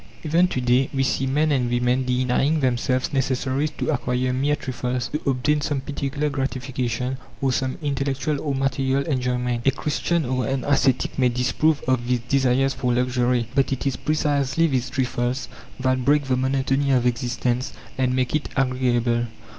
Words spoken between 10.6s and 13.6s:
ascetic may disapprove of these desires for luxury;